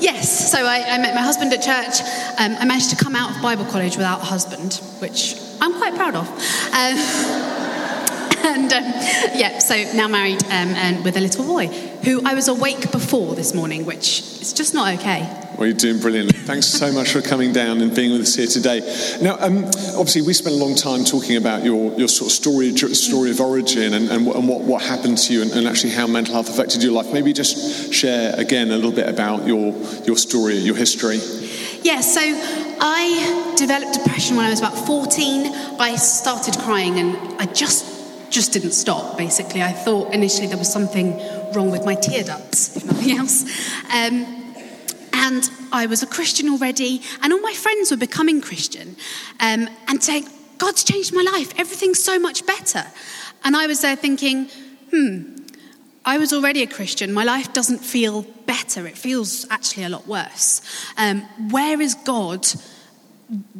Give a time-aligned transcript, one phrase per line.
[0.00, 2.00] Yes, so I, I met my husband at church.
[2.38, 5.94] Um, I managed to come out of Bible college without a husband, which I'm quite
[5.94, 6.28] proud of.
[6.28, 6.98] Um,
[8.44, 8.84] and um,
[9.34, 11.66] yeah, so now married um, and with a little boy
[12.04, 15.47] who I was awake before this morning, which is just not okay.
[15.58, 16.38] Well, you're doing brilliantly.
[16.38, 18.78] Thanks so much for coming down and being with us here today.
[19.20, 19.64] Now, um,
[19.98, 23.40] obviously, we spent a long time talking about your, your sort of story, story of
[23.40, 26.48] origin and, and, and what, what happened to you and, and, actually how mental health
[26.48, 27.12] affected your life.
[27.12, 31.18] Maybe just share again a little bit about your, your story, your history.
[31.82, 35.46] Yeah, so I developed depression when I was about 14.
[35.80, 37.96] I started crying and I just
[38.30, 39.62] just didn't stop, basically.
[39.62, 41.18] I thought initially there was something
[41.52, 43.42] wrong with my tear ducts, if nothing else.
[43.92, 44.47] Um,
[45.18, 48.96] and I was a Christian already, and all my friends were becoming Christian
[49.40, 52.84] um, and saying, God's changed my life, everything's so much better.
[53.44, 54.48] And I was there thinking,
[54.90, 55.36] hmm,
[56.04, 57.12] I was already a Christian.
[57.12, 60.62] My life doesn't feel better, it feels actually a lot worse.
[60.96, 62.46] Um, where is God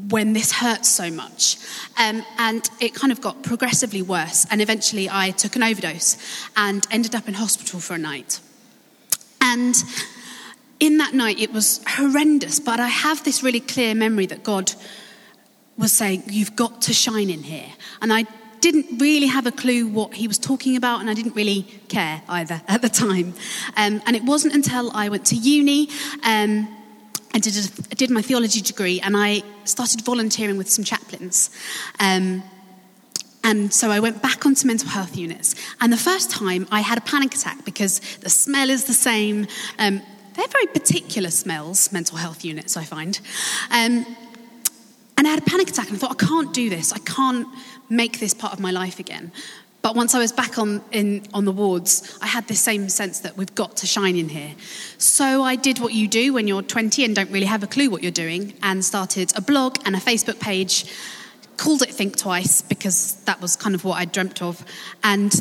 [0.09, 1.59] when this hurts so much?
[1.99, 4.47] Um, and it kind of got progressively worse.
[4.51, 6.17] And eventually I took an overdose
[6.57, 8.39] and ended up in hospital for a night.
[9.41, 9.75] And
[10.81, 14.73] in that night, it was horrendous, but I have this really clear memory that God
[15.77, 17.69] was saying, You've got to shine in here.
[18.01, 18.27] And I
[18.61, 22.23] didn't really have a clue what he was talking about, and I didn't really care
[22.29, 23.35] either at the time.
[23.77, 25.89] Um, and it wasn't until I went to uni.
[26.25, 26.75] Um,
[27.35, 31.51] I did, a, did my theology degree and I started volunteering with some chaplains.
[32.01, 32.43] Um,
[33.45, 35.55] and so I went back onto mental health units.
[35.81, 39.47] And the first time I had a panic attack because the smell is the same.
[39.79, 40.03] Um,
[40.39, 43.19] they're very particular smells, mental health units, I find.
[43.71, 44.07] Um,
[45.17, 46.93] and I had a panic attack and I thought, I can't do this.
[46.93, 47.49] I can't
[47.89, 49.33] make this part of my life again.
[49.83, 53.21] But once I was back on, in, on the wards, I had this same sense
[53.21, 54.55] that we've got to shine in here.
[54.97, 57.91] So I did what you do when you're 20 and don't really have a clue
[57.91, 60.85] what you're doing and started a blog and a Facebook page,
[61.57, 64.65] called it Think Twice because that was kind of what I dreamt of.
[65.03, 65.33] And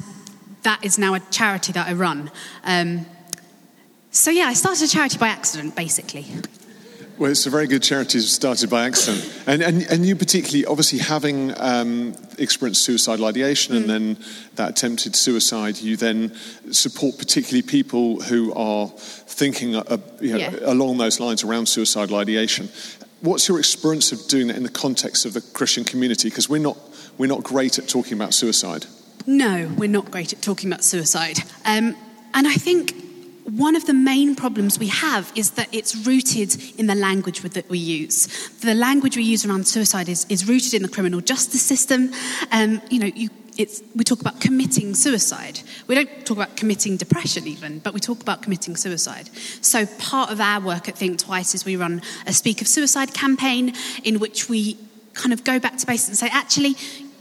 [0.63, 2.31] that is now a charity that I run.
[2.63, 3.05] Um,
[4.17, 6.25] so yeah, I started a charity by accident, basically.
[7.17, 9.43] Well, it's a very good charity started by accident.
[9.47, 13.77] And, and, and you particularly, obviously, having um, experienced suicidal ideation mm.
[13.77, 14.17] and then
[14.55, 16.33] that attempted suicide, you then
[16.71, 20.59] support particularly people who are thinking uh, you know, yeah.
[20.63, 22.69] along those lines around suicidal ideation.
[23.21, 26.29] What's your experience of doing that in the context of the Christian community?
[26.29, 26.77] Because we're not,
[27.17, 28.85] we're not great at talking about suicide.
[29.25, 31.39] No, we're not great at talking about suicide.
[31.65, 31.95] Um,
[32.35, 33.06] and I think
[33.51, 37.69] one of the main problems we have is that it's rooted in the language that
[37.69, 38.27] we use.
[38.59, 42.11] The language we use around suicide is, is rooted in the criminal justice system.
[42.51, 43.29] Um, you know, you,
[43.95, 45.61] we talk about committing suicide.
[45.87, 49.29] We don't talk about committing depression, even, but we talk about committing suicide.
[49.61, 53.13] So, part of our work at Think Twice is we run a Speak of Suicide
[53.13, 54.77] campaign in which we
[55.13, 56.75] kind of go back to basics and say, actually,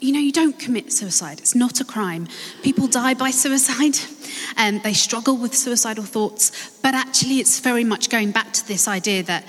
[0.07, 1.41] you know, you don't commit suicide.
[1.41, 2.29] It's not a crime.
[2.63, 3.99] People die by suicide
[4.57, 6.71] and they struggle with suicidal thoughts.
[6.81, 9.45] But actually, it's very much going back to this idea that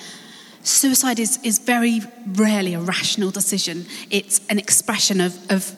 [0.64, 5.76] suicide is, is very rarely a rational decision, it's an expression of, of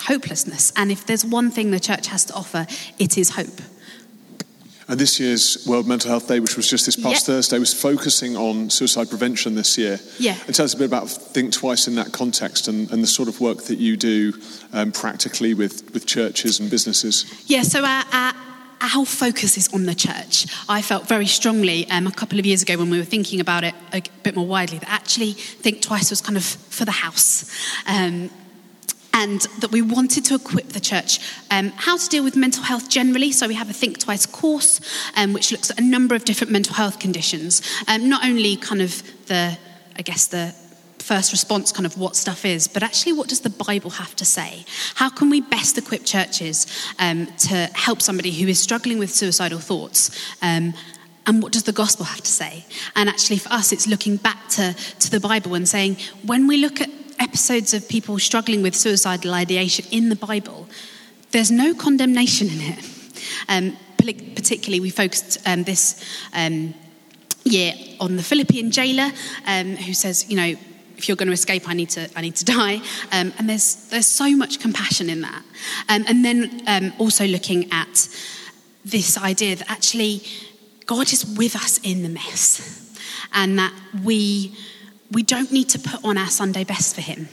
[0.00, 0.72] hopelessness.
[0.76, 2.66] And if there's one thing the church has to offer,
[2.98, 3.60] it is hope.
[4.92, 7.36] And this year's World Mental Health Day, which was just this past yep.
[7.36, 9.98] Thursday, was focusing on suicide prevention this year.
[10.18, 10.36] Yeah.
[10.46, 13.30] And tell us a bit about Think Twice in that context and, and the sort
[13.30, 14.34] of work that you do
[14.74, 17.24] um, practically with, with churches and businesses.
[17.46, 18.34] Yeah, so our, our,
[18.82, 20.46] our focus is on the church.
[20.68, 23.64] I felt very strongly um, a couple of years ago when we were thinking about
[23.64, 27.50] it a bit more widely that actually Think Twice was kind of for the house.
[27.86, 28.28] Um,
[29.30, 33.32] that we wanted to equip the church um, how to deal with mental health generally.
[33.32, 34.80] So we have a Think Twice course,
[35.16, 38.82] um, which looks at a number of different mental health conditions, um, not only kind
[38.82, 39.56] of the,
[39.96, 40.54] I guess, the
[40.98, 44.24] first response kind of what stuff is, but actually what does the Bible have to
[44.24, 44.64] say?
[44.94, 46.66] How can we best equip churches
[46.98, 50.10] um, to help somebody who is struggling with suicidal thoughts?
[50.42, 50.74] Um,
[51.26, 52.64] and what does the gospel have to say?
[52.96, 55.96] And actually, for us, it's looking back to, to the Bible and saying,
[56.26, 56.90] when we look at
[57.32, 60.68] episodes of people struggling with suicidal ideation in the Bible,
[61.30, 62.84] there's no condemnation in it.
[63.48, 66.74] Um, particularly, we focused um, this um,
[67.44, 69.10] year on the Philippian jailer
[69.46, 70.54] um, who says, you know,
[70.98, 72.82] if you're going to escape, I need to, I need to die.
[73.12, 75.42] Um, and there's, there's so much compassion in that.
[75.88, 78.08] Um, and then also looking at
[78.84, 80.22] this idea that actually
[80.84, 82.94] God is with us in the mess
[83.32, 83.72] and that
[84.04, 84.54] we
[85.12, 87.28] we don't need to put on our Sunday best for Him.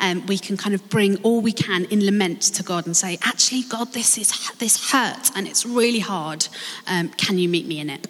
[0.00, 3.18] Um, we can kind of bring all we can in lament to God and say,
[3.22, 6.48] actually, God, this is this hurts and it's really hard.
[6.86, 8.06] Um, can you meet me in it?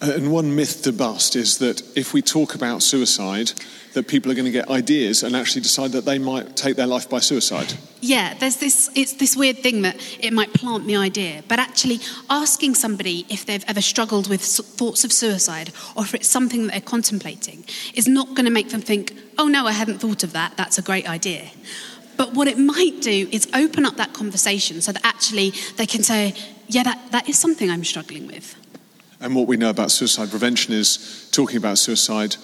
[0.00, 3.52] Uh, and one myth to bust is that if we talk about suicide,
[3.94, 6.86] that people are going to get ideas and actually decide that they might take their
[6.86, 7.72] life by suicide.
[8.02, 12.00] Yeah, there's this it's this weird thing that it might plant the idea, but actually
[12.28, 16.72] asking somebody if they've ever struggled with thoughts of suicide or if it's something that
[16.72, 17.64] they're contemplating
[17.94, 20.58] is not going to make them think, "Oh no, I hadn't thought of that.
[20.58, 21.50] That's a great idea."
[22.18, 26.02] But what it might do is open up that conversation so that actually they can
[26.02, 26.34] say,
[26.68, 28.54] "Yeah, that, that is something I'm struggling with."
[29.26, 32.36] And what we know about suicide prevention is talking about suicide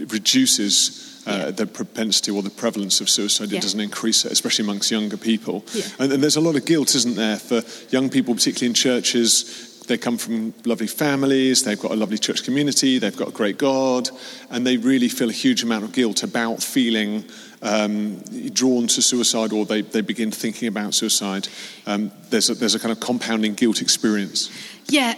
[0.00, 1.50] reduces uh, Yeah.
[1.52, 3.52] the propensity or the prevalence of suicide.
[3.52, 5.64] It doesn't increase it, especially amongst younger people.
[5.72, 5.84] Yeah.
[6.00, 9.84] And, and there's a lot of guilt, isn't there, for young people, particularly in churches.
[9.86, 13.56] They come from lovely families, they've got a lovely church community, they've got a great
[13.58, 14.10] God,
[14.50, 17.22] and they really feel a huge amount of guilt about feeling
[17.62, 18.16] um,
[18.52, 21.46] drawn to suicide or they, they begin thinking about suicide.
[21.86, 24.50] Um, there's, a, there's a kind of compounding guilt experience.
[24.88, 25.14] Yeah,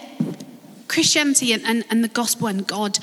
[0.89, 2.99] Christianity and, and, and the gospel and God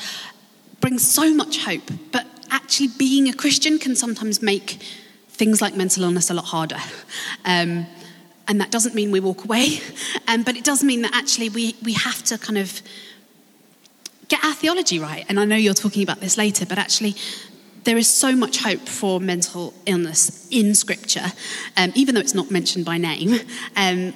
[0.80, 4.80] brings so much hope, but actually being a Christian can sometimes make
[5.30, 6.80] things like mental illness a lot harder.
[7.46, 7.86] Um,
[8.48, 9.80] and that doesn't mean we walk away,
[10.28, 12.82] um, but it does mean that actually we, we have to kind of
[14.28, 15.26] get our theology right.
[15.30, 17.16] And I know you're talking about this later, but actually,
[17.84, 21.26] there is so much hope for mental illness in Scripture,
[21.78, 23.40] um, even though it's not mentioned by name.
[23.76, 24.14] Um,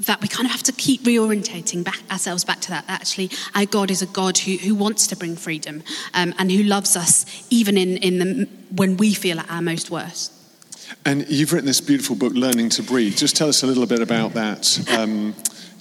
[0.00, 2.86] that we kind of have to keep reorientating back ourselves back to that.
[2.86, 5.82] that actually, our God is a God who, who wants to bring freedom
[6.14, 9.90] um, and who loves us even in, in the, when we feel at our most
[9.90, 10.32] worst.
[11.04, 13.16] And you've written this beautiful book, Learning to Breathe.
[13.16, 14.78] Just tell us a little bit about that.
[14.96, 15.34] Um,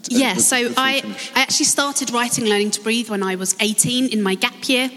[0.09, 1.31] Yeah, uh, so I, finish.
[1.35, 4.89] I actually started writing Learning to Breathe when I was 18 in my gap year.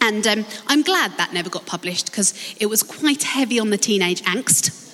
[0.00, 3.78] And um, I'm glad that never got published because it was quite heavy on the
[3.78, 4.80] teenage angst.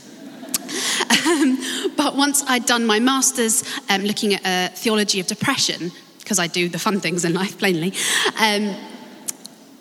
[1.27, 1.59] Um,
[2.01, 6.47] but once I'd done my master's um, looking at a theology of depression, because I
[6.47, 7.93] do the fun things in life plainly,
[8.41, 8.75] um,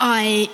[0.01, 0.50] I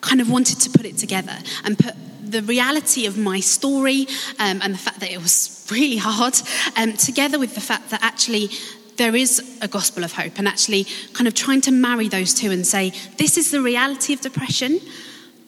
[0.00, 4.06] kind of wanted to put it together and put the reality of my story
[4.38, 6.34] um, and the fact that it was really hard
[6.78, 8.48] um, together with the fact that actually
[8.96, 12.50] there is a gospel of hope and actually kind of trying to marry those two
[12.50, 14.80] and say this is the reality of depression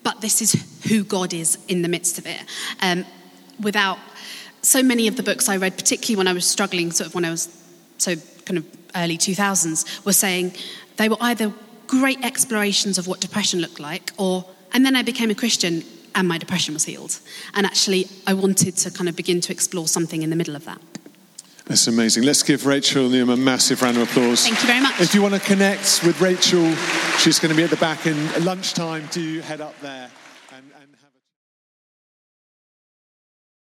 [0.02, 0.52] but this is
[0.88, 2.40] who god is in the midst of it.
[2.80, 3.04] Um,
[3.62, 3.98] without
[4.62, 7.24] so many of the books i read particularly when i was struggling sort of when
[7.24, 7.48] i was
[7.98, 8.14] so
[8.44, 8.64] kind of
[8.96, 10.52] early 2000s were saying
[10.96, 11.52] they were either
[11.86, 15.82] great explorations of what depression looked like or and then i became a christian
[16.14, 17.18] and my depression was healed
[17.54, 20.64] and actually i wanted to kind of begin to explore something in the middle of
[20.64, 20.80] that
[21.70, 22.24] That's amazing.
[22.24, 24.42] Let's give Rachel Newham a massive round of applause.
[24.42, 25.00] Thank you very much.
[25.00, 26.66] If you want to connect with Rachel,
[27.18, 29.06] she's going to be at the back in lunchtime.
[29.12, 30.10] Do head up there.